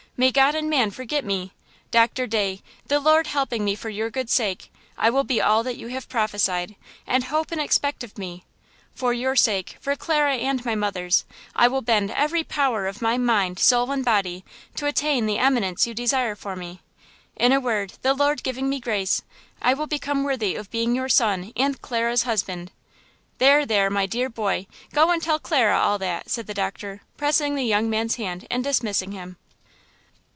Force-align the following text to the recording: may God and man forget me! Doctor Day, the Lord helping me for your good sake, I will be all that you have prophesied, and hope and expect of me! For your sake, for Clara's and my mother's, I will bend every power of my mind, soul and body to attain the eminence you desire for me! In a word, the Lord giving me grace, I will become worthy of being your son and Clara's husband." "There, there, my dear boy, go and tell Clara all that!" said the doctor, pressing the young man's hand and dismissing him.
may 0.17 0.29
God 0.29 0.53
and 0.53 0.69
man 0.69 0.91
forget 0.91 1.25
me! 1.25 1.51
Doctor 1.89 2.27
Day, 2.27 2.61
the 2.85 2.99
Lord 2.99 3.25
helping 3.25 3.65
me 3.65 3.73
for 3.73 3.89
your 3.89 4.11
good 4.11 4.29
sake, 4.29 4.71
I 4.95 5.09
will 5.09 5.23
be 5.23 5.41
all 5.41 5.63
that 5.63 5.77
you 5.77 5.87
have 5.87 6.07
prophesied, 6.09 6.75
and 7.07 7.23
hope 7.23 7.51
and 7.51 7.59
expect 7.59 8.03
of 8.03 8.19
me! 8.19 8.45
For 8.93 9.13
your 9.13 9.35
sake, 9.35 9.77
for 9.79 9.95
Clara's 9.95 10.39
and 10.43 10.63
my 10.63 10.75
mother's, 10.75 11.25
I 11.55 11.67
will 11.67 11.81
bend 11.81 12.11
every 12.11 12.43
power 12.43 12.85
of 12.85 13.01
my 13.01 13.17
mind, 13.17 13.57
soul 13.57 13.89
and 13.91 14.05
body 14.05 14.45
to 14.75 14.85
attain 14.85 15.25
the 15.25 15.39
eminence 15.39 15.87
you 15.87 15.93
desire 15.95 16.35
for 16.35 16.55
me! 16.55 16.81
In 17.35 17.51
a 17.51 17.59
word, 17.59 17.93
the 18.03 18.13
Lord 18.13 18.43
giving 18.43 18.69
me 18.69 18.79
grace, 18.79 19.23
I 19.59 19.73
will 19.73 19.87
become 19.87 20.23
worthy 20.23 20.53
of 20.53 20.69
being 20.69 20.93
your 20.93 21.09
son 21.09 21.51
and 21.55 21.81
Clara's 21.81 22.23
husband." 22.23 22.69
"There, 23.39 23.65
there, 23.65 23.89
my 23.89 24.05
dear 24.05 24.29
boy, 24.29 24.67
go 24.93 25.09
and 25.09 25.19
tell 25.23 25.39
Clara 25.39 25.79
all 25.79 25.97
that!" 25.97 26.29
said 26.29 26.45
the 26.45 26.53
doctor, 26.53 27.01
pressing 27.17 27.55
the 27.55 27.63
young 27.63 27.89
man's 27.89 28.17
hand 28.17 28.45
and 28.51 28.63
dismissing 28.63 29.13
him. 29.13 29.37